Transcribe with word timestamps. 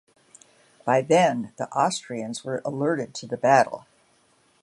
By 0.83 1.03
then 1.03 1.53
the 1.59 1.69
Austrians 1.73 2.43
were 2.43 2.63
alerted 2.65 3.13
to 3.13 3.27
the 3.27 3.37
battle. 3.37 3.85